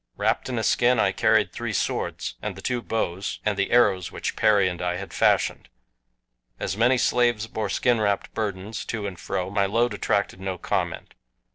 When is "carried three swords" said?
1.11-2.33